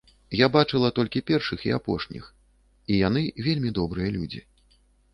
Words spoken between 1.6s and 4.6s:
і апошніх, і яны вельмі добрыя людзі.